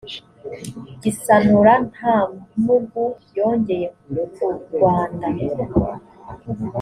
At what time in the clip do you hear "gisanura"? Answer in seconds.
1.03-1.73